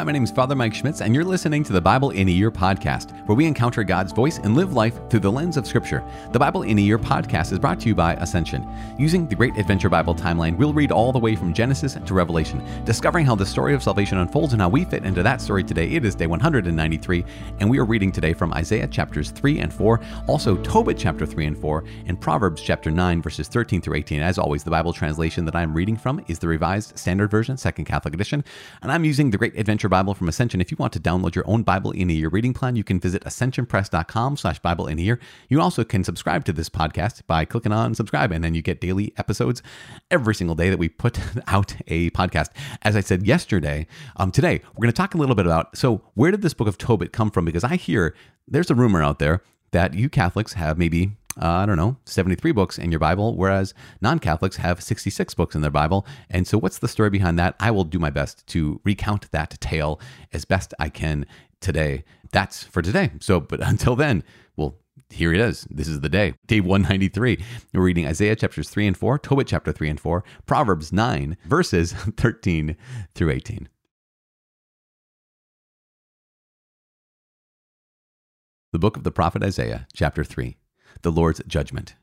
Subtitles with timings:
[0.00, 2.32] Hi, my name is Father Mike Schmitz, and you're listening to the Bible in a
[2.32, 6.02] Year podcast, where we encounter God's voice and live life through the lens of Scripture.
[6.32, 8.66] The Bible in a Year podcast is brought to you by Ascension.
[8.98, 12.64] Using the Great Adventure Bible timeline, we'll read all the way from Genesis to Revelation,
[12.86, 15.90] discovering how the story of salvation unfolds and how we fit into that story today.
[15.90, 17.22] It is day 193,
[17.58, 21.44] and we are reading today from Isaiah chapters 3 and 4, also Tobit chapter 3
[21.44, 24.22] and 4, and Proverbs chapter 9, verses 13 through 18.
[24.22, 27.84] As always, the Bible translation that I'm reading from is the Revised Standard Version, Second
[27.84, 28.42] Catholic Edition,
[28.80, 30.60] and I'm using the Great Adventure Bible from Ascension.
[30.60, 32.98] If you want to download your own Bible in a Year reading plan, you can
[32.98, 35.20] visit ascensionpress.com slash Bible in a Year.
[35.48, 38.80] You also can subscribe to this podcast by clicking on subscribe, and then you get
[38.80, 39.62] daily episodes
[40.10, 42.48] every single day that we put out a podcast.
[42.82, 46.02] As I said yesterday, um, today we're going to talk a little bit about so
[46.14, 47.44] where did this book of Tobit come from?
[47.44, 48.14] Because I hear
[48.48, 52.52] there's a rumor out there that you Catholics have maybe uh, I don't know, 73
[52.52, 56.06] books in your Bible, whereas non Catholics have 66 books in their Bible.
[56.28, 57.54] And so, what's the story behind that?
[57.60, 60.00] I will do my best to recount that tale
[60.32, 61.26] as best I can
[61.60, 62.04] today.
[62.32, 63.12] That's for today.
[63.20, 64.24] So, but until then,
[64.56, 65.66] well, here it is.
[65.70, 66.34] This is the day.
[66.46, 67.44] Day 193.
[67.74, 71.92] We're reading Isaiah chapters 3 and 4, Tobit chapter 3 and 4, Proverbs 9, verses
[72.16, 72.76] 13
[73.14, 73.68] through 18.
[78.72, 80.56] The book of the prophet Isaiah, chapter 3
[81.02, 81.94] the Lord's judgment.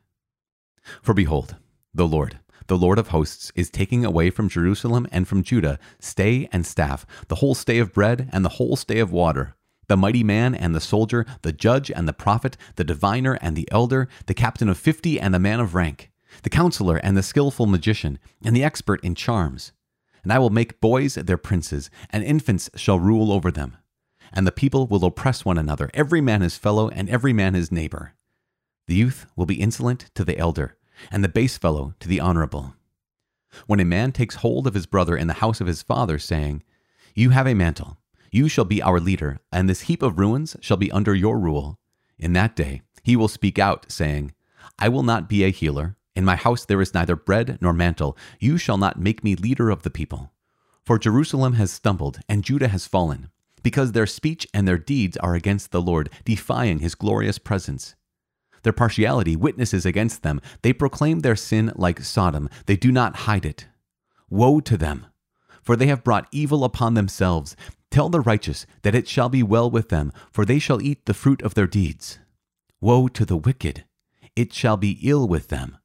[1.02, 1.56] For behold,
[1.94, 6.48] the Lord, the Lord of hosts, is taking away from Jerusalem and from Judah stay
[6.52, 9.54] and staff, the whole stay of bread and the whole stay of water,
[9.88, 13.68] the mighty man and the soldier, the judge and the prophet, the diviner and the
[13.72, 16.10] elder, the captain of fifty and the man of rank,
[16.42, 19.72] the counselor and the skilful magician, and the expert in charms.
[20.22, 23.76] And I will make boys their princes, and infants shall rule over them.
[24.30, 27.72] And the people will oppress one another, every man his fellow, and every man his
[27.72, 28.14] neighbor.
[28.88, 30.78] The youth will be insolent to the elder,
[31.10, 32.74] and the base fellow to the honorable.
[33.66, 36.62] When a man takes hold of his brother in the house of his father, saying,
[37.14, 37.98] You have a mantle,
[38.32, 41.78] you shall be our leader, and this heap of ruins shall be under your rule.
[42.18, 44.32] In that day he will speak out, saying,
[44.78, 45.96] I will not be a healer.
[46.16, 48.16] In my house there is neither bread nor mantle.
[48.40, 50.32] You shall not make me leader of the people.
[50.86, 53.28] For Jerusalem has stumbled, and Judah has fallen,
[53.62, 57.94] because their speech and their deeds are against the Lord, defying his glorious presence.
[58.62, 60.40] Their partiality witnesses against them.
[60.62, 62.48] They proclaim their sin like Sodom.
[62.66, 63.66] They do not hide it.
[64.30, 65.06] Woe to them!
[65.62, 67.56] For they have brought evil upon themselves.
[67.90, 71.14] Tell the righteous that it shall be well with them, for they shall eat the
[71.14, 72.18] fruit of their deeds.
[72.80, 73.84] Woe to the wicked!
[74.36, 75.78] It shall be ill with them.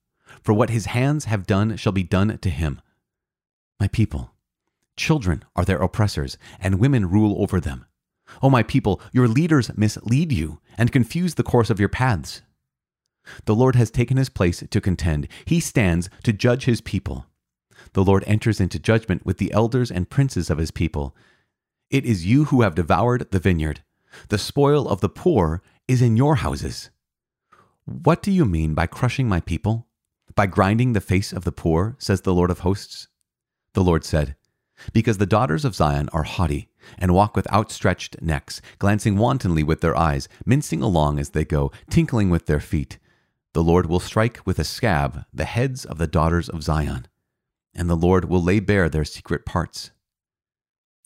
[0.43, 2.81] For what his hands have done shall be done to him.
[3.79, 4.31] My people,
[4.95, 7.85] children are their oppressors, and women rule over them.
[8.41, 12.41] O my people, your leaders mislead you and confuse the course of your paths.
[13.45, 15.27] The Lord has taken his place to contend.
[15.45, 17.25] He stands to judge his people.
[17.93, 21.15] The Lord enters into judgment with the elders and princes of his people.
[21.89, 23.83] It is you who have devoured the vineyard.
[24.29, 26.89] The spoil of the poor is in your houses.
[27.85, 29.87] What do you mean by crushing my people?
[30.35, 33.07] By grinding the face of the poor, says the Lord of hosts?
[33.73, 34.35] The Lord said,
[34.93, 39.81] Because the daughters of Zion are haughty, and walk with outstretched necks, glancing wantonly with
[39.81, 42.97] their eyes, mincing along as they go, tinkling with their feet.
[43.53, 47.05] The Lord will strike with a scab the heads of the daughters of Zion,
[47.75, 49.91] and the Lord will lay bare their secret parts.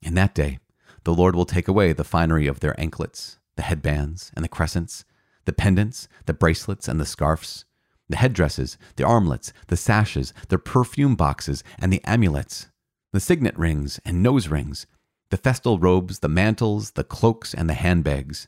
[0.01, 0.59] In that day,
[1.03, 5.03] the Lord will take away the finery of their anklets, the headbands and the crescents,
[5.43, 7.65] the pendants, the bracelets and the scarfs,
[8.07, 12.67] the headdresses, the armlets, the sashes, the perfume boxes and the amulets,
[13.11, 14.87] the signet rings and nose rings,
[15.31, 18.47] the festal robes, the mantles, the cloaks and the handbags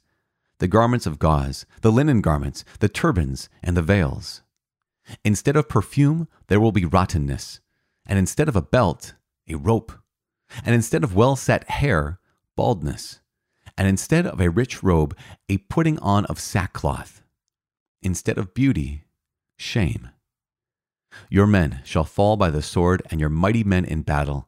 [0.60, 4.42] the garments of gauze, the linen garments, the turbans, and the veils.
[5.26, 7.60] Instead of perfume, there will be rottenness,
[8.06, 9.16] and instead of a belt,
[9.48, 9.92] a rope,
[10.64, 12.20] and instead of well set hair,
[12.56, 13.22] baldness,
[13.78, 15.16] and instead of a rich robe,
[15.48, 17.24] a putting on of sackcloth,
[18.02, 19.06] instead of beauty,
[19.58, 20.10] shame.
[21.30, 24.48] Your men shall fall by the sword, and your mighty men in battle,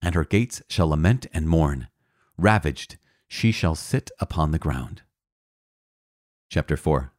[0.00, 1.88] and her gates shall lament and mourn.
[2.36, 5.02] Ravaged, she shall sit upon the ground.
[6.52, 7.10] Chapter 4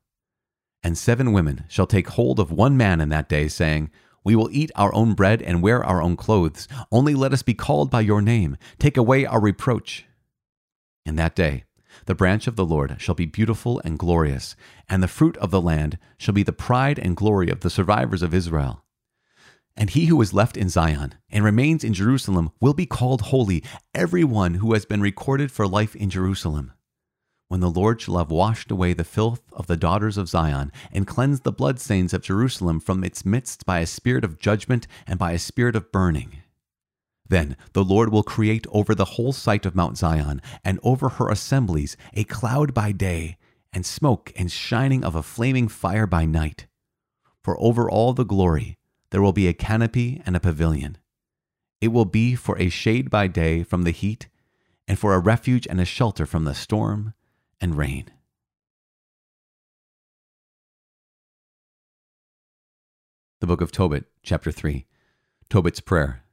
[0.83, 3.89] And seven women shall take hold of one man in that day, saying,
[4.23, 6.67] We will eat our own bread and wear our own clothes.
[6.91, 8.57] Only let us be called by your name.
[8.77, 10.05] Take away our reproach.
[11.03, 11.63] In that day,
[12.05, 14.55] the branch of the Lord shall be beautiful and glorious,
[14.87, 18.21] and the fruit of the land shall be the pride and glory of the survivors
[18.21, 18.85] of Israel.
[19.75, 23.63] And he who is left in Zion and remains in Jerusalem will be called holy,
[23.95, 26.73] every one who has been recorded for life in Jerusalem
[27.47, 31.05] when the Lord shall have washed away the filth of the daughters of Zion, and
[31.05, 35.33] cleansed the bloodstains of Jerusalem from its midst by a spirit of judgment and by
[35.33, 36.37] a spirit of burning.
[37.27, 41.29] Then the Lord will create over the whole site of Mount Zion and over her
[41.29, 43.37] assemblies a cloud by day,
[43.71, 46.67] and smoke and shining of a flaming fire by night.
[47.43, 48.77] For over all the glory
[49.09, 50.97] there will be a canopy and a pavilion.
[51.81, 54.27] It will be for a shade by day from the heat,
[54.87, 57.13] and for a refuge and a shelter from the storm
[57.63, 58.09] and rain.
[63.39, 64.85] The Book of Tobit, chapter 3.
[65.49, 66.23] Tobit's Prayer.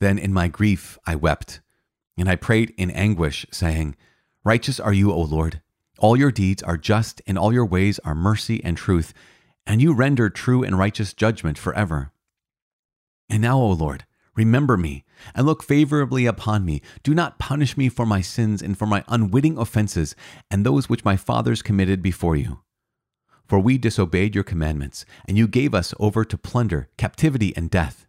[0.00, 1.60] Then in my grief I wept,
[2.16, 3.94] and I prayed in anguish, saying,
[4.42, 5.62] Righteous are you, O Lord.
[6.00, 9.14] All your deeds are just, and all your ways are mercy and truth,
[9.64, 12.10] and you render true and righteous judgment forever.
[13.30, 15.04] And now, O Lord, remember me,
[15.34, 16.82] and look favorably upon me.
[17.02, 20.14] Do not punish me for my sins and for my unwitting offenses,
[20.50, 22.60] and those which my fathers committed before you.
[23.46, 28.06] For we disobeyed your commandments, and you gave us over to plunder, captivity, and death.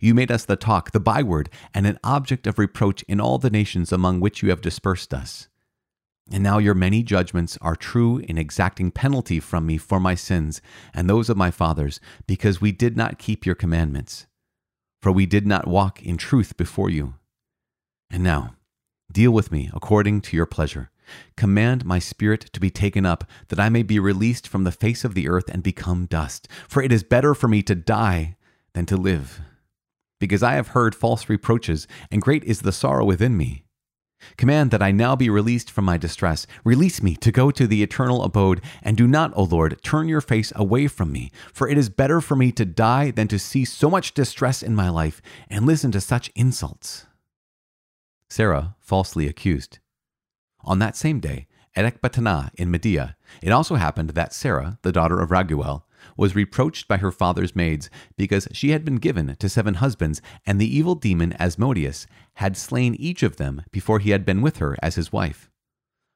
[0.00, 3.50] You made us the talk, the byword, and an object of reproach in all the
[3.50, 5.48] nations among which you have dispersed us.
[6.32, 10.62] And now your many judgments are true in exacting penalty from me for my sins
[10.94, 14.26] and those of my fathers, because we did not keep your commandments.
[15.04, 17.16] For we did not walk in truth before you.
[18.10, 18.54] And now,
[19.12, 20.90] deal with me according to your pleasure.
[21.36, 25.04] Command my spirit to be taken up, that I may be released from the face
[25.04, 26.48] of the earth and become dust.
[26.66, 28.38] For it is better for me to die
[28.72, 29.42] than to live
[30.20, 33.63] because I have heard false reproaches, and great is the sorrow within me.
[34.36, 36.46] Command that I now be released from my distress.
[36.64, 40.20] Release me to go to the eternal abode, and do not, O Lord, turn your
[40.20, 43.64] face away from me, for it is better for me to die than to see
[43.64, 47.06] so much distress in my life and listen to such insults.
[48.28, 49.78] Sarah falsely accused.
[50.64, 51.46] On that same day,
[51.76, 55.82] at Ecbatana in Media, it also happened that Sarah, the daughter of Raguel,
[56.16, 60.60] was reproached by her father's maids because she had been given to seven husbands, and
[60.60, 64.76] the evil demon Asmodeus had slain each of them before he had been with her
[64.82, 65.50] as his wife.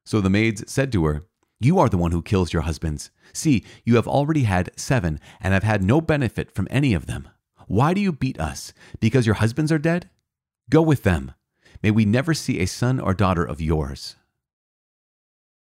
[0.05, 1.27] So the maids said to her,
[1.61, 3.11] You are the one who kills your husbands.
[3.33, 7.29] See, you have already had seven, and have had no benefit from any of them.
[7.67, 8.73] Why do you beat us?
[9.01, 10.09] Because your husbands are dead?
[10.71, 11.33] Go with them.
[11.83, 14.17] May we never see a son or daughter of yours.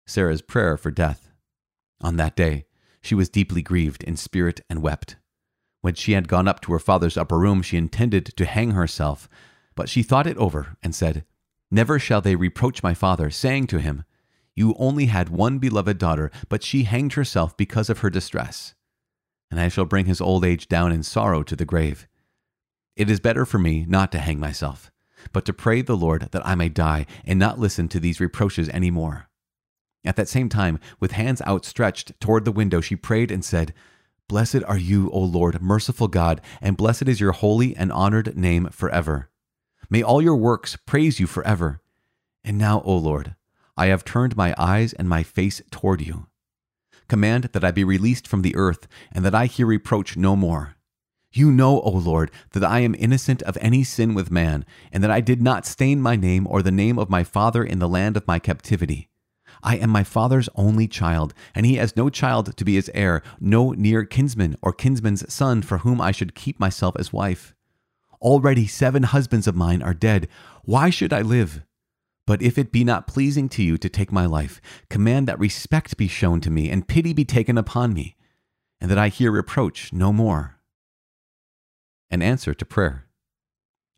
[0.08, 1.30] Sarah's prayer for death.
[2.02, 2.66] On that day,
[3.02, 5.16] she was deeply grieved in spirit and wept.
[5.82, 9.28] When she had gone up to her father's upper room, she intended to hang herself,
[9.76, 11.26] but she thought it over and said,
[11.72, 14.04] Never shall they reproach my father, saying to him,
[14.56, 18.76] You only had one beloved daughter, but she hanged herself because of her distress.
[19.50, 22.08] And I shall bring his old age down in sorrow to the grave.
[22.96, 24.92] It is better for me not to hang myself,
[25.34, 28.70] but to pray the Lord that I may die and not listen to these reproaches
[28.70, 29.30] any more.
[30.04, 33.74] At that same time, with hands outstretched toward the window, she prayed and said,
[34.28, 38.70] Blessed are you, O Lord, merciful God, and blessed is your holy and honored name
[38.72, 39.30] forever.
[39.90, 41.82] May all your works praise you forever.
[42.44, 43.36] And now, O Lord,
[43.78, 46.28] I have turned my eyes and my face toward you.
[47.08, 50.76] Command that I be released from the earth, and that I hear reproach no more.
[51.34, 55.12] You know, O Lord, that I am innocent of any sin with man, and that
[55.12, 58.18] I did not stain my name or the name of my father in the land
[58.18, 59.10] of my captivity.
[59.64, 63.22] I am my father's only child, and he has no child to be his heir,
[63.40, 67.54] no near kinsman or kinsman's son for whom I should keep myself as wife.
[68.22, 70.28] Already seven husbands of mine are dead.
[70.64, 71.64] Why should I live?
[72.28, 75.98] But if it be not pleasing to you to take my life, command that respect
[75.98, 78.16] be shown to me, and pity be taken upon me,
[78.80, 80.60] and that I hear reproach no more.
[82.10, 83.08] An answer to prayer.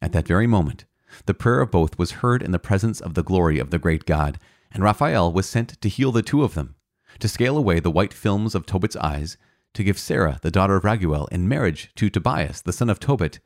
[0.01, 0.85] At that very moment,
[1.25, 4.05] the prayer of both was heard in the presence of the glory of the great
[4.05, 4.39] God,
[4.73, 6.75] and Raphael was sent to heal the two of them,
[7.19, 9.37] to scale away the white films of Tobit's eyes,
[9.73, 13.39] to give Sarah, the daughter of Raguel, in marriage to Tobias, the son of Tobit,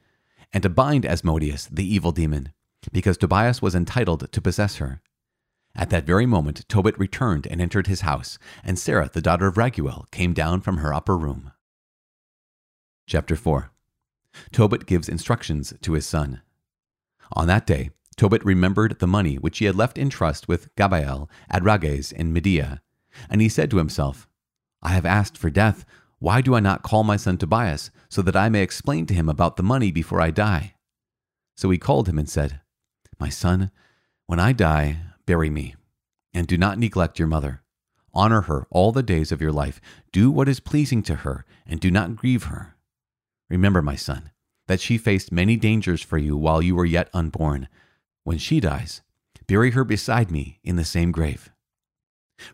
[0.53, 2.51] and to bind Asmodeus, the evil demon,
[2.91, 5.01] because Tobias was entitled to possess her.
[5.75, 9.57] At that very moment, Tobit returned and entered his house, and Sarah, the daughter of
[9.57, 11.51] Raguel, came down from her upper room.
[13.05, 13.72] Chapter 4
[14.51, 16.41] Tobit gives instructions to his son.
[17.34, 21.29] On that day, Tobit remembered the money which he had left in trust with Gabael
[21.50, 22.81] at Rages in Media,
[23.29, 24.27] and he said to himself,
[24.81, 25.86] I have asked for death.
[26.19, 29.29] Why do I not call my son Tobias, so that I may explain to him
[29.29, 30.74] about the money before I die?
[31.55, 32.59] So he called him and said,
[33.19, 33.69] My son,
[34.25, 34.97] when I die,
[35.27, 35.75] bury me,
[36.33, 37.62] and do not neglect your mother.
[38.15, 39.79] Honor her all the days of your life.
[40.12, 42.75] Do what is pleasing to her, and do not grieve her.
[43.47, 44.31] Remember, my son,
[44.65, 47.67] that she faced many dangers for you while you were yet unborn
[48.27, 49.01] when she dies,
[49.48, 51.50] bury her beside me in the same grave.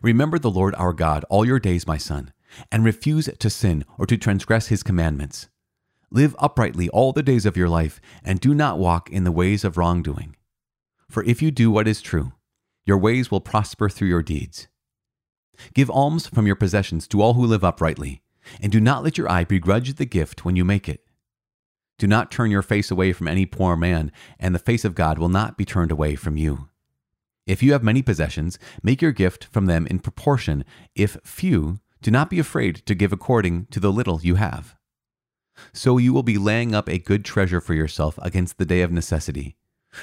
[0.02, 2.32] Remember the Lord our God all your days, my son,
[2.70, 5.48] and refuse to sin or to transgress his commandments.
[6.12, 9.64] Live uprightly all the days of your life, and do not walk in the ways
[9.64, 10.36] of wrongdoing.
[11.10, 12.34] For if you do what is true,
[12.86, 14.68] your ways will prosper through your deeds.
[15.74, 18.22] Give alms from your possessions to all who live uprightly,
[18.60, 21.03] and do not let your eye begrudge the gift when you make it.
[21.98, 25.18] Do not turn your face away from any poor man, and the face of God
[25.18, 26.68] will not be turned away from you.
[27.46, 30.64] If you have many possessions, make your gift from them in proportion.
[30.94, 34.76] If few, do not be afraid to give according to the little you have.
[35.72, 38.90] So you will be laying up a good treasure for yourself against the day of
[38.90, 39.56] necessity.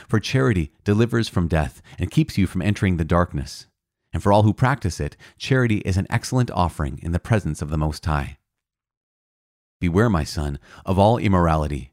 [0.08, 3.68] For charity delivers from death and keeps you from entering the darkness.
[4.14, 7.70] And for all who practice it, charity is an excellent offering in the presence of
[7.70, 8.38] the Most High.
[9.82, 11.92] Beware, my son, of all immorality.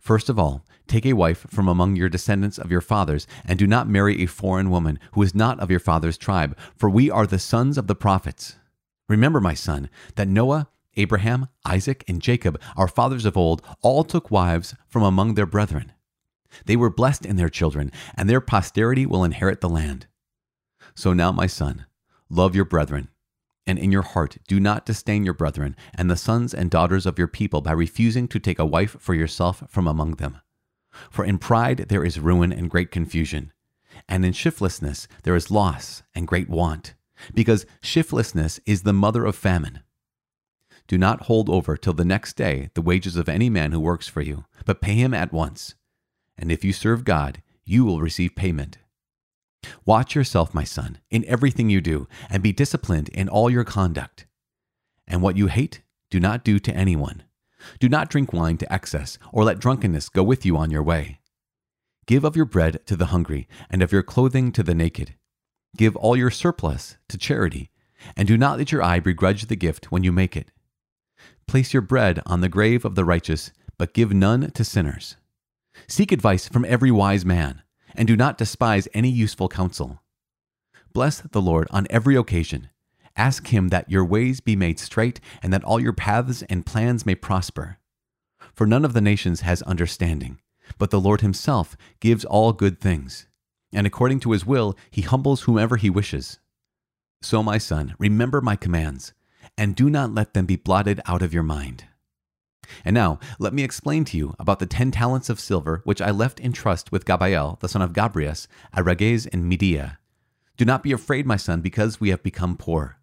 [0.00, 3.68] First of all, take a wife from among your descendants of your fathers, and do
[3.68, 7.24] not marry a foreign woman who is not of your father's tribe, for we are
[7.24, 8.56] the sons of the prophets.
[9.08, 10.66] Remember, my son, that Noah,
[10.96, 15.92] Abraham, Isaac, and Jacob, our fathers of old, all took wives from among their brethren.
[16.66, 20.08] They were blessed in their children, and their posterity will inherit the land.
[20.96, 21.86] So now, my son,
[22.28, 23.08] love your brethren,
[23.66, 27.18] and in your heart do not disdain your brethren and the sons and daughters of
[27.18, 30.40] your people by refusing to take a wife for yourself from among them.
[31.10, 33.52] For in pride there is ruin and great confusion,
[34.08, 36.94] and in shiftlessness there is loss and great want,
[37.32, 39.80] because shiftlessness is the mother of famine.
[40.86, 44.06] Do not hold over till the next day the wages of any man who works
[44.06, 45.74] for you, but pay him at once.
[46.36, 48.78] And if you serve God, you will receive payment.
[49.84, 54.26] Watch yourself, my son, in everything you do, and be disciplined in all your conduct.
[55.06, 57.24] And what you hate, do not do to anyone.
[57.80, 61.20] Do not drink wine to excess, or let drunkenness go with you on your way.
[62.06, 65.14] Give of your bread to the hungry, and of your clothing to the naked.
[65.76, 67.70] Give all your surplus to charity,
[68.16, 70.50] and do not let your eye begrudge the gift when you make it.
[71.46, 75.16] Place your bread on the grave of the righteous, but give none to sinners.
[75.88, 77.63] Seek advice from every wise man
[77.94, 80.02] and do not despise any useful counsel.
[80.92, 82.70] Bless the Lord on every occasion.
[83.16, 87.06] Ask him that your ways be made straight and that all your paths and plans
[87.06, 87.78] may prosper.
[88.54, 90.40] For none of the nations has understanding,
[90.78, 93.26] but the Lord himself gives all good things,
[93.72, 96.38] and according to his will he humbles whomever he wishes.
[97.22, 99.12] So, my son, remember my commands,
[99.56, 101.86] and do not let them be blotted out of your mind.
[102.84, 106.10] And now, let me explain to you about the ten talents of silver which I
[106.10, 109.98] left in trust with Gabael, the son of Gabrias, at Rages in Media.
[110.56, 112.98] Do not be afraid, my son, because we have become poor.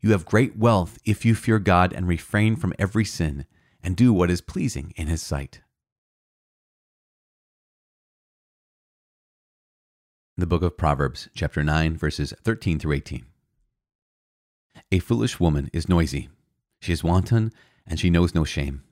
[0.00, 3.46] You have great wealth if you fear God and refrain from every sin,
[3.82, 5.60] and do what is pleasing in his sight.
[10.38, 13.26] The book of Proverbs, chapter 9, verses 13 through 18.
[14.92, 16.28] A foolish woman is noisy.
[16.80, 17.52] She is wanton,
[17.86, 18.82] and she knows no shame.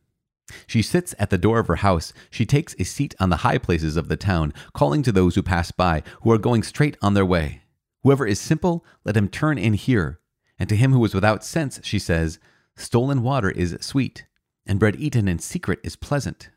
[0.66, 2.12] She sits at the door of her house.
[2.30, 5.42] She takes a seat on the high places of the town, calling to those who
[5.42, 7.62] pass by, who are going straight on their way.
[8.02, 10.20] Whoever is simple, let him turn in here.
[10.58, 12.38] And to him who is without sense, she says,
[12.76, 14.26] Stolen water is sweet,
[14.66, 16.50] and bread eaten in secret is pleasant.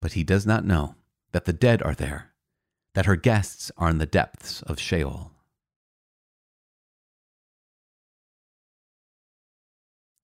[0.00, 0.96] But he does not know
[1.32, 2.32] that the dead are there,
[2.94, 5.30] that her guests are in the depths of Sheol.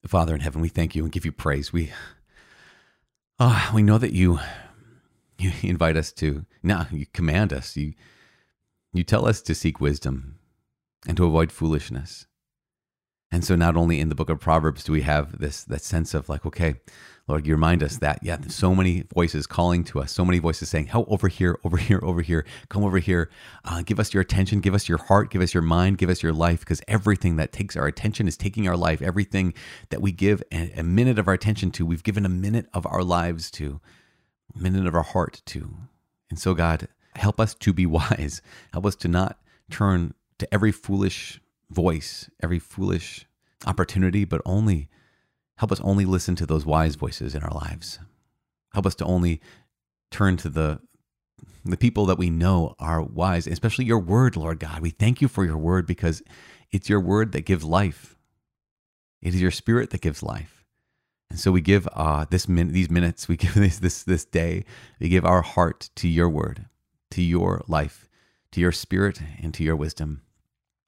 [0.06, 1.72] Father in heaven, we thank you and give you praise.
[1.72, 1.92] We
[3.42, 4.38] Oh, we know that you
[5.38, 7.74] you invite us to now you command us.
[7.74, 7.94] You
[8.92, 10.38] you tell us to seek wisdom
[11.06, 12.26] and to avoid foolishness.
[13.32, 16.14] And so not only in the book of Proverbs do we have this that sense
[16.14, 16.74] of like, okay,
[17.30, 20.68] Lord, you remind us that, yeah, so many voices calling to us, so many voices
[20.68, 23.30] saying, help over here, over here, over here, come over here.
[23.64, 26.24] Uh, give us your attention, give us your heart, give us your mind, give us
[26.24, 29.00] your life, because everything that takes our attention is taking our life.
[29.00, 29.54] Everything
[29.90, 32.84] that we give a, a minute of our attention to, we've given a minute of
[32.84, 33.80] our lives to,
[34.56, 35.72] a minute of our heart to.
[36.30, 38.42] And so, God, help us to be wise.
[38.72, 39.38] Help us to not
[39.70, 43.26] turn to every foolish voice, every foolish
[43.66, 44.88] opportunity, but only
[45.58, 47.98] Help us only listen to those wise voices in our lives.
[48.72, 49.42] Help us to only
[50.10, 50.80] turn to the
[51.64, 54.80] the people that we know are wise, especially your word, Lord God.
[54.80, 56.22] We thank you for your word because
[56.72, 58.16] it's your word that gives life.
[59.22, 60.64] It is your spirit that gives life.
[61.30, 64.64] And so we give uh, this min- these minutes, we give this, this, this day,
[65.00, 66.66] we give our heart to your word,
[67.12, 68.08] to your life,
[68.52, 70.22] to your spirit, and to your wisdom.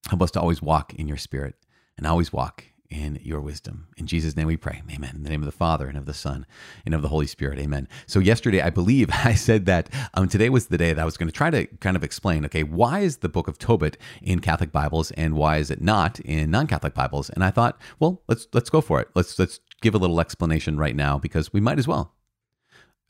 [0.09, 1.54] Help us to always walk in your spirit
[1.97, 3.88] and always walk in your wisdom.
[3.97, 4.82] In Jesus' name we pray.
[4.90, 5.12] Amen.
[5.16, 6.44] In the name of the Father and of the Son
[6.85, 7.59] and of the Holy Spirit.
[7.59, 7.88] Amen.
[8.06, 11.16] So, yesterday, I believe I said that um, today was the day that I was
[11.16, 14.40] going to try to kind of explain okay, why is the book of Tobit in
[14.40, 17.30] Catholic Bibles and why is it not in non Catholic Bibles?
[17.30, 19.09] And I thought, well, let's let's go for it.
[19.14, 22.14] Let's, let's give a little explanation right now because we might as well.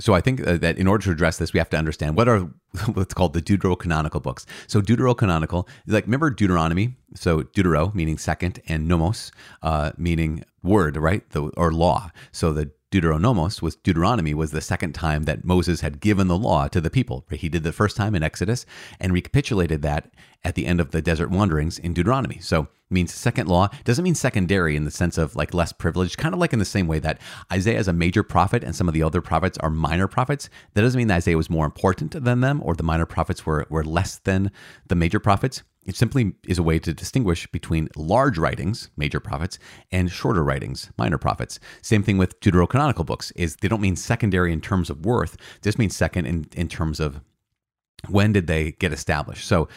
[0.02, 2.28] So I think uh, that in order to address this, we have to understand what
[2.28, 2.40] are
[2.94, 4.46] what's called the deuterocanonical books.
[4.66, 6.96] So deuterocanonical, like remember Deuteronomy.
[7.14, 9.30] So deutero meaning second, and nomos
[9.62, 11.28] uh, meaning word, right?
[11.30, 12.10] The, or law.
[12.32, 16.68] So the Deuteronomos was Deuteronomy was the second time that Moses had given the law
[16.68, 17.24] to the people.
[17.30, 18.66] He did the first time in Exodus
[19.00, 20.12] and recapitulated that
[20.44, 22.38] at the end of the desert wanderings in Deuteronomy.
[22.40, 26.34] So means second law doesn't mean secondary in the sense of like less privileged, kind
[26.34, 27.18] of like in the same way that
[27.50, 30.50] Isaiah is a major prophet and some of the other prophets are minor prophets.
[30.74, 33.66] That doesn't mean that Isaiah was more important than them or the minor prophets were,
[33.70, 34.50] were less than
[34.86, 35.62] the major prophets.
[35.84, 39.58] It simply is a way to distinguish between large writings, major prophets,
[39.90, 41.58] and shorter writings, minor prophets.
[41.82, 45.78] Same thing with deuterocanonical books, is they don't mean secondary in terms of worth, just
[45.78, 47.20] means second in, in terms of
[48.08, 49.46] when did they get established.
[49.46, 49.68] So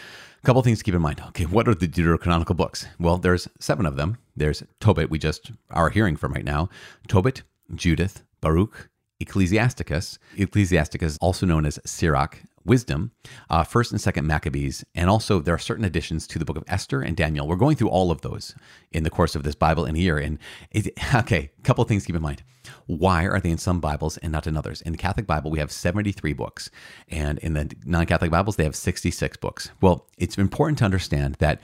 [0.42, 1.22] a couple things to keep in mind.
[1.30, 2.86] Okay, what are the deuterocanonical books?
[3.00, 4.18] Well, there's seven of them.
[4.36, 6.70] There's Tobit, we just are hearing from right now.
[7.08, 7.42] Tobit,
[7.74, 10.20] Judith, Baruch, Ecclesiasticus.
[10.38, 13.12] Ecclesiasticus, also known as Sirach, wisdom,
[13.50, 16.63] uh, first and second Maccabees, and also there are certain additions to the book of
[16.67, 17.48] Esther and Daniel.
[17.48, 18.55] We're going through all of those
[18.91, 20.17] in the course of this Bible in a year.
[20.17, 20.39] And
[20.72, 22.43] it, okay, a couple of things keep in mind.
[22.88, 24.81] Why are they in some Bibles and not in others?
[24.81, 26.69] In the Catholic Bible, we have 73 books,
[27.07, 29.69] and in the non Catholic Bibles, they have 66 books.
[29.81, 31.62] Well, it's important to understand that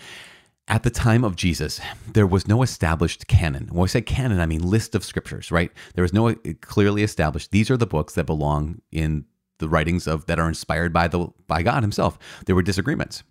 [0.67, 3.67] at the time of Jesus, there was no established canon.
[3.71, 5.71] When I say canon, I mean list of scriptures, right?
[5.95, 9.25] There was no clearly established, these are the books that belong in
[9.61, 12.19] the writings of that are inspired by the by God himself.
[12.45, 13.23] There were disagreements.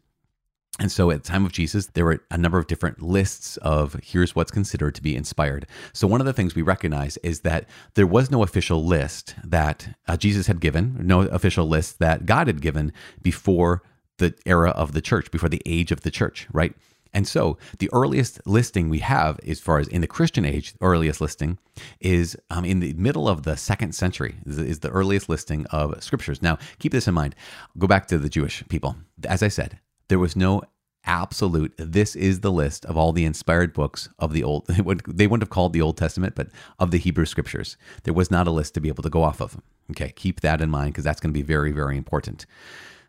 [0.78, 4.00] And so at the time of Jesus, there were a number of different lists of
[4.02, 5.66] here's what's considered to be inspired.
[5.92, 9.94] So one of the things we recognize is that there was no official list that
[10.08, 13.82] uh, Jesus had given, no official list that God had given before
[14.16, 16.74] the era of the church, before the age of the church, right?
[17.12, 21.20] And so the earliest listing we have, as far as in the Christian age, earliest
[21.20, 21.58] listing
[22.00, 26.40] is um, in the middle of the second century, is, the earliest listing of scriptures.
[26.42, 27.34] Now, keep this in mind.
[27.78, 28.96] Go back to the Jewish people.
[29.24, 30.62] As I said, there was no
[31.04, 34.82] absolute, this is the list of all the inspired books of the Old, they
[35.26, 37.76] wouldn't have called the Old Testament, but of the Hebrew scriptures.
[38.04, 39.60] There was not a list to be able to go off of.
[39.90, 42.46] Okay, keep that in mind because that's going to be very, very important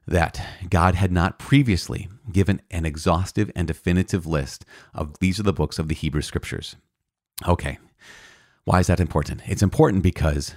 [0.07, 5.53] that God had not previously given an exhaustive and definitive list of these are the
[5.53, 6.75] books of the Hebrew scriptures.
[7.47, 7.77] Okay,
[8.65, 9.41] why is that important?
[9.45, 10.55] It's important because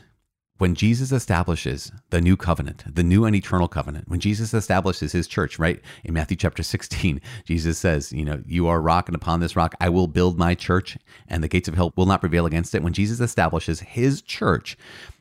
[0.59, 5.27] when Jesus establishes the new covenant, the new and eternal covenant, when Jesus establishes his
[5.27, 5.81] church, right?
[6.05, 9.57] In Matthew chapter 16, Jesus says, You know, you are a rock, and upon this
[9.57, 12.75] rock I will build my church, and the gates of hell will not prevail against
[12.75, 12.83] it.
[12.83, 14.77] When Jesus establishes his church,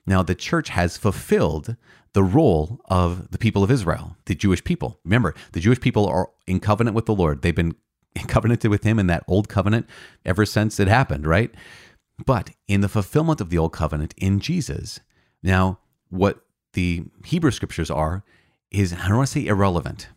[0.05, 1.75] now the church has fulfilled
[2.13, 4.99] the role of the people of Israel, the Jewish people.
[5.03, 7.41] Remember, the Jewish people are in covenant with the Lord.
[7.41, 7.75] They've been
[8.27, 9.87] covenanted with him in that old covenant
[10.25, 11.51] ever since it happened, right?
[12.25, 14.99] But in the fulfillment of the old covenant in Jesus,
[15.41, 18.23] now what the Hebrew scriptures are
[18.71, 20.09] is I don't want to say irrelevant,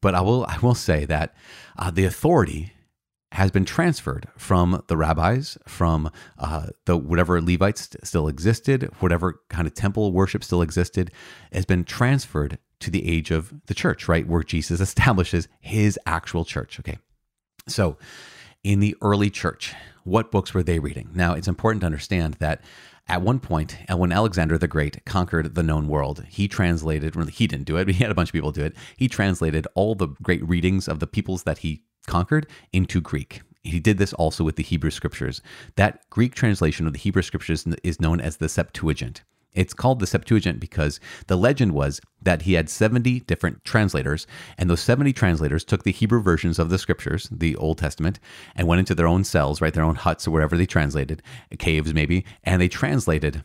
[0.00, 1.34] but I will I will say that
[1.78, 2.72] uh, the authority
[3.34, 9.66] has been transferred from the rabbis, from uh, the whatever Levites still existed, whatever kind
[9.66, 11.10] of temple worship still existed,
[11.52, 16.44] has been transferred to the age of the church, right, where Jesus establishes his actual
[16.44, 16.78] church.
[16.78, 16.96] Okay,
[17.66, 17.98] so
[18.62, 21.10] in the early church, what books were they reading?
[21.12, 22.62] Now, it's important to understand that
[23.08, 27.48] at one point, when Alexander the Great conquered the known world, he translated, well, he
[27.48, 28.76] didn't do it, but he had a bunch of people do it.
[28.96, 33.42] He translated all the great readings of the peoples that he conquered into Greek.
[33.62, 35.40] He did this also with the Hebrew scriptures.
[35.76, 39.22] That Greek translation of the Hebrew scriptures is known as the Septuagint.
[39.54, 44.26] It's called the Septuagint because the legend was that he had 70 different translators,
[44.58, 48.18] and those 70 translators took the Hebrew versions of the scriptures, the Old Testament,
[48.56, 51.22] and went into their own cells, right, their own huts or wherever they translated,
[51.58, 53.44] caves maybe, and they translated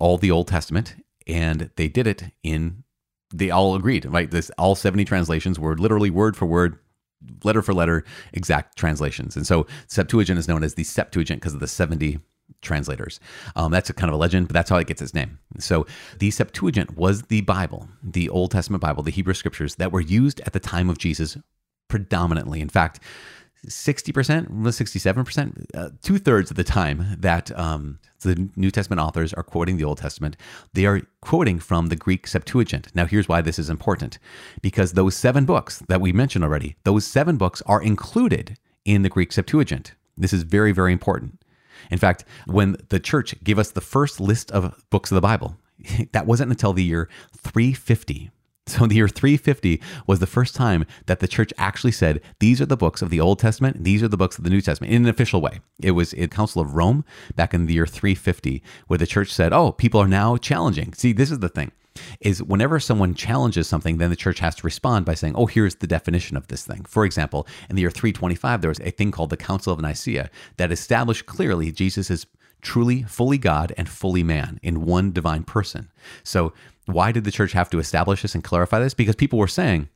[0.00, 0.94] all the Old Testament,
[1.26, 2.84] and they did it in,
[3.34, 4.30] they all agreed, right?
[4.30, 6.78] This all 70 translations were literally word for word
[7.44, 9.36] letter for letter exact translations.
[9.36, 12.18] And so Septuagint is known as the Septuagint because of the 70
[12.62, 13.20] translators.
[13.56, 15.38] Um, that's a kind of a legend, but that's how it gets its name.
[15.58, 15.86] So
[16.18, 20.40] the Septuagint was the Bible, the Old Testament Bible, the Hebrew scriptures that were used
[20.40, 21.36] at the time of Jesus
[21.88, 22.60] predominantly.
[22.60, 23.00] In fact,
[23.66, 29.42] 60%, 67%, uh, two thirds of the time that um, the New Testament authors are
[29.42, 30.36] quoting the Old Testament,
[30.74, 32.88] they are quoting from the Greek Septuagint.
[32.94, 34.18] Now, here's why this is important
[34.62, 39.08] because those seven books that we mentioned already, those seven books are included in the
[39.08, 39.94] Greek Septuagint.
[40.16, 41.42] This is very, very important.
[41.90, 45.56] In fact, when the church gave us the first list of books of the Bible,
[46.12, 48.30] that wasn't until the year 350
[48.68, 52.60] So in the year 350 was the first time that the church actually said, these
[52.60, 54.92] are the books of the Old Testament, these are the books of the New Testament
[54.92, 55.60] in an official way.
[55.80, 57.04] It was in Council of Rome
[57.34, 60.92] back in the year 350 where the church said, oh, people are now challenging.
[60.92, 61.72] See, this is the thing
[62.20, 65.76] is whenever someone challenges something, then the church has to respond by saying, oh, here's
[65.76, 66.84] the definition of this thing.
[66.84, 70.30] For example, in the year 325, there was a thing called the Council of Nicaea
[70.56, 72.08] that established clearly Jesus
[72.62, 75.90] truly fully God and fully man in one divine person.
[76.22, 76.52] So,
[76.86, 78.94] why did the church have to establish this and clarify this?
[78.94, 79.88] Because people were saying,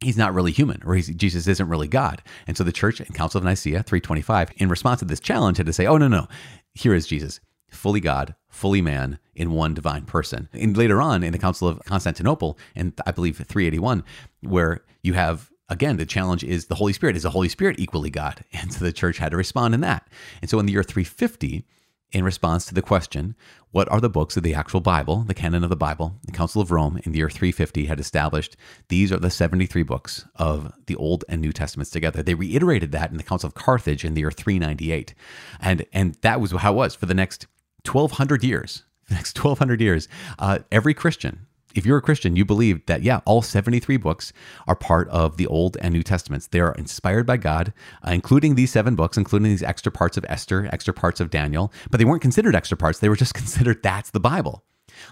[0.00, 2.22] he's not really human or Jesus isn't really God.
[2.46, 5.66] And so the church in Council of Nicaea 325, in response to this challenge, had
[5.66, 6.26] to say, oh, no, no,
[6.74, 10.48] here is Jesus, fully God, fully man in one divine person.
[10.52, 14.02] And later on in the Council of Constantinople, and I believe 381,
[14.40, 17.16] where you have again, the challenge is the Holy Spirit.
[17.16, 18.44] Is the Holy Spirit equally God?
[18.52, 20.08] And so the church had to respond in that.
[20.40, 21.66] And so in the year 350,
[22.12, 23.34] in response to the question,
[23.72, 26.14] what are the books of the actual Bible, the canon of the Bible?
[26.24, 28.56] The Council of Rome in the year 350 had established
[28.88, 32.22] these are the 73 books of the Old and New Testaments together.
[32.22, 35.14] They reiterated that in the Council of Carthage in the year 398.
[35.60, 37.46] And, and that was how it was for the next
[37.90, 38.84] 1,200 years.
[39.06, 43.20] The next 1,200 years, uh, every Christian if you're a Christian, you believe that, yeah,
[43.24, 44.32] all 73 books
[44.66, 46.46] are part of the Old and New Testaments.
[46.46, 47.72] They are inspired by God,
[48.06, 51.72] uh, including these seven books, including these extra parts of Esther, extra parts of Daniel,
[51.90, 52.98] but they weren't considered extra parts.
[52.98, 54.64] They were just considered that's the Bible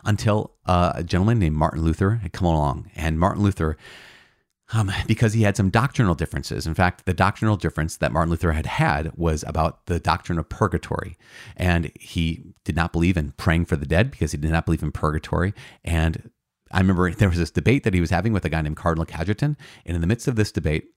[0.05, 2.91] until uh, a gentleman named Martin Luther had come along.
[2.95, 3.77] And Martin Luther,
[4.73, 6.67] um, because he had some doctrinal differences.
[6.67, 10.49] In fact, the doctrinal difference that Martin Luther had had was about the doctrine of
[10.49, 11.17] purgatory.
[11.57, 14.83] And he did not believe in praying for the dead because he did not believe
[14.83, 15.53] in purgatory.
[15.85, 16.31] And
[16.73, 19.07] I remember there was this debate that he was having with a guy named Cardinal
[19.07, 19.57] Cajetan.
[19.87, 20.89] And in the midst of this debate,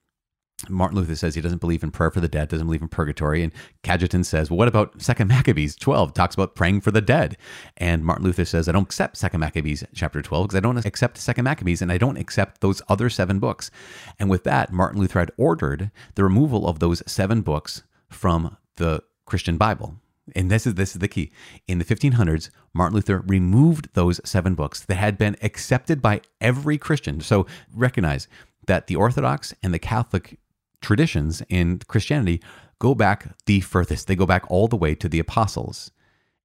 [0.69, 3.43] Martin Luther says he doesn't believe in prayer for the dead, doesn't believe in purgatory.
[3.43, 3.51] And
[3.83, 6.13] Cajetan says, well, what about Second Maccabees 12?
[6.13, 7.37] Talks about praying for the dead.
[7.77, 11.17] And Martin Luther says, I don't accept Second Maccabees chapter 12 because I don't accept
[11.17, 13.69] Second Maccabees and I don't accept those other seven books.
[14.17, 19.03] And with that, Martin Luther had ordered the removal of those seven books from the
[19.25, 19.95] Christian Bible
[20.33, 21.31] and this is this is the key.
[21.67, 26.77] In the 1500s, Martin Luther removed those seven books that had been accepted by every
[26.77, 27.21] Christian.
[27.21, 28.27] So recognize
[28.67, 30.39] that the Orthodox and the Catholic
[30.81, 32.41] traditions in Christianity
[32.79, 34.07] go back the furthest.
[34.07, 35.91] They go back all the way to the apostles.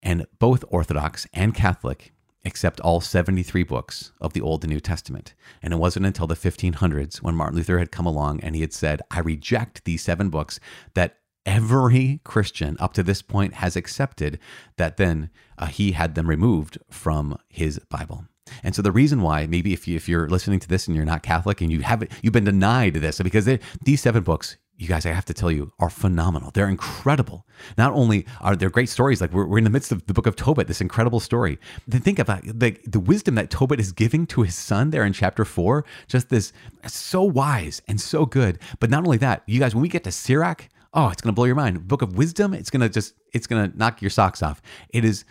[0.03, 2.13] And both Orthodox and Catholic
[2.45, 5.35] accept all 73 books of the Old and New Testament.
[5.63, 8.73] And it wasn't until the 1500s when Martin Luther had come along and he had
[8.73, 10.59] said, I reject these seven books
[10.95, 14.39] that every Christian up to this point has accepted
[14.77, 18.27] that then uh, he had them removed from his Bible.
[18.63, 21.05] And so the reason why, maybe if you if you're listening to this and you're
[21.05, 24.89] not Catholic and you haven't you've been denied this because they, these seven books, you
[24.89, 26.51] guys, I have to tell you, are phenomenal.
[26.51, 27.47] They're incredible.
[27.77, 30.27] Not only are there great stories, like we're, we're in the midst of the book
[30.27, 31.59] of Tobit, this incredible story.
[31.87, 35.13] Then think about the, the wisdom that Tobit is giving to his son there in
[35.13, 35.85] chapter four.
[36.09, 36.53] Just this
[36.87, 38.59] so wise and so good.
[38.81, 41.37] But not only that, you guys, when we get to Sirach, oh, it's going to
[41.37, 41.87] blow your mind.
[41.87, 44.61] Book of Wisdom, it's going to just, it's going to knock your socks off.
[44.91, 45.25] It is,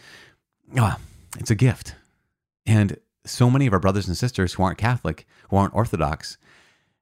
[0.77, 0.95] oh,
[1.37, 1.95] it's a gift.
[2.65, 6.37] And so many of our brothers and sisters who aren't Catholic, who aren't Orthodox,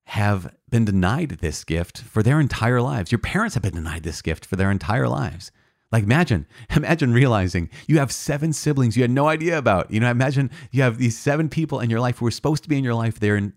[0.05, 3.11] have been denied this gift for their entire lives.
[3.11, 5.51] Your parents have been denied this gift for their entire lives.
[5.91, 9.91] Like imagine, imagine realizing you have seven siblings you had no idea about.
[9.91, 12.69] You know, imagine you have these seven people in your life who are supposed to
[12.69, 13.53] be in your life there and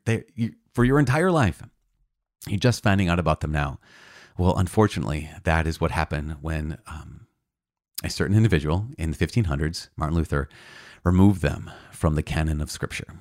[0.75, 1.63] for your entire life.
[2.49, 3.79] You're just finding out about them now.
[4.41, 7.27] Well, unfortunately, that is what happened when um,
[8.03, 10.49] a certain individual in the 1500s, Martin Luther,
[11.05, 13.19] removed them from the canon of Scripture.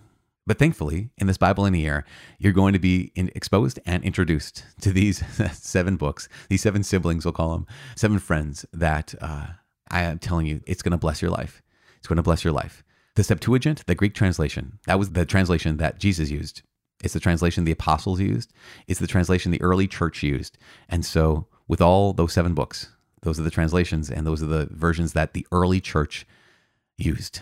[0.47, 2.05] But thankfully, in this Bible in a year,
[2.37, 7.25] you're going to be in, exposed and introduced to these seven books, these seven siblings,
[7.25, 9.47] we'll call them, seven friends that uh,
[9.91, 11.61] I am telling you, it's going to bless your life.
[11.97, 12.81] It's going to bless your life.
[13.15, 16.61] The Septuagint, the Greek translation, that was the translation that Jesus used
[17.03, 18.53] it's the translation the apostles used.
[18.87, 20.57] It's the translation the early church used.
[20.89, 22.89] And so, with all those seven books,
[23.21, 26.25] those are the translations and those are the versions that the early church
[26.97, 27.41] used.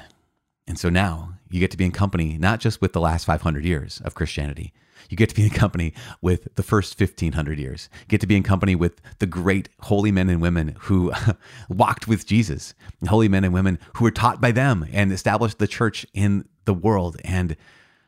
[0.68, 3.64] And so now you get to be in company not just with the last 500
[3.64, 4.74] years of Christianity,
[5.10, 7.90] you get to be in company with the first 1500 years.
[8.02, 11.14] You get to be in company with the great holy men and women who
[11.70, 12.74] walked with Jesus,
[13.08, 16.74] holy men and women who were taught by them and established the church in the
[16.74, 17.18] world.
[17.24, 17.56] And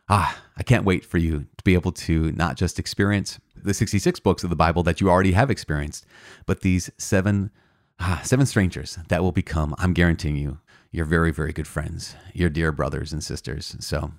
[0.09, 4.19] ah, I can't wait for you to be able to not just experience the 66
[4.19, 6.05] books of the Bible that you already have experienced,
[6.45, 7.51] but these seven,
[7.99, 10.59] ah, seven strangers that will become, I'm guaranteeing you,
[10.91, 13.75] your very, very good friends, your dear brothers and sisters.
[13.79, 14.11] So,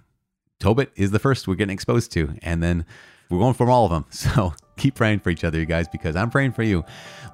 [0.61, 2.85] Tobit is the first we're getting exposed to, and then
[3.29, 4.05] we're going from all of them.
[4.11, 6.85] So, keep praying for each other, you guys, because I'm praying for you.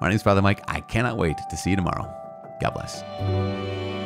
[0.01, 0.61] My name is Father Mike.
[0.67, 2.11] I cannot wait to see you tomorrow.
[2.59, 3.96] God bless.